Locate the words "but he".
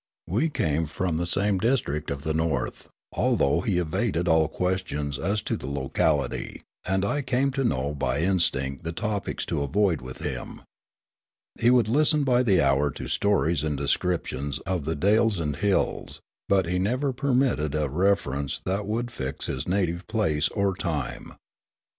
16.49-16.79